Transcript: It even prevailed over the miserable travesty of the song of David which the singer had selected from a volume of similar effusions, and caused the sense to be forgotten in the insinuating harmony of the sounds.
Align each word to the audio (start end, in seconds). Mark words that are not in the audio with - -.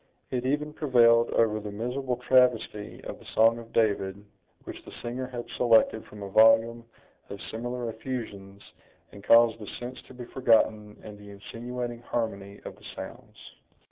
It 0.31 0.47
even 0.47 0.73
prevailed 0.73 1.29
over 1.29 1.59
the 1.59 1.69
miserable 1.69 2.15
travesty 2.17 3.03
of 3.03 3.19
the 3.19 3.25
song 3.35 3.59
of 3.59 3.71
David 3.71 4.25
which 4.63 4.83
the 4.83 4.91
singer 5.03 5.27
had 5.27 5.45
selected 5.57 6.05
from 6.05 6.23
a 6.23 6.27
volume 6.29 6.85
of 7.29 7.39
similar 7.51 7.87
effusions, 7.87 8.63
and 9.11 9.23
caused 9.23 9.59
the 9.59 9.67
sense 9.79 10.01
to 10.07 10.15
be 10.15 10.25
forgotten 10.25 10.99
in 11.03 11.17
the 11.19 11.29
insinuating 11.29 12.01
harmony 12.01 12.59
of 12.65 12.77
the 12.77 12.85
sounds. 12.95 13.37